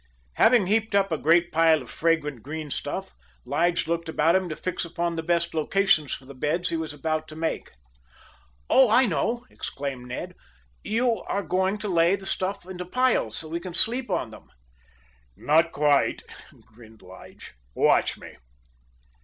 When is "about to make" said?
6.91-7.69